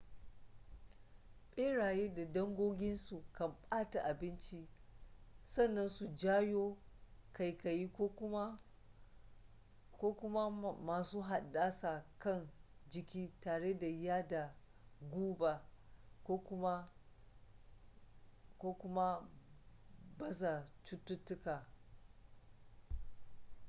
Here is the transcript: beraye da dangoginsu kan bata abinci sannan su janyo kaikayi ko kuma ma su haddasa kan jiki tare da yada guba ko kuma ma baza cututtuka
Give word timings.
beraye 1.53 2.09
da 2.09 2.25
dangoginsu 2.25 3.23
kan 3.33 3.55
bata 3.71 4.01
abinci 4.03 4.67
sannan 5.45 5.87
su 5.89 6.07
janyo 6.17 6.77
kaikayi 7.33 7.87
ko 9.91 10.15
kuma 10.15 10.49
ma 10.85 11.03
su 11.03 11.21
haddasa 11.21 12.05
kan 12.19 12.49
jiki 12.89 13.31
tare 13.41 13.77
da 13.77 13.87
yada 13.87 14.55
guba 15.01 15.69
ko 16.23 16.37
kuma 16.39 16.87
ma 18.95 19.29
baza 20.17 20.69
cututtuka 20.83 21.67